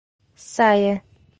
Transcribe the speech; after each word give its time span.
Saia! 0.53 0.97